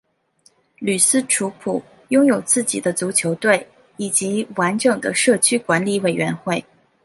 [0.79, 3.67] 吕斯楚普拥有自己的足球队
[3.97, 6.65] 以及完整的社区管理委员会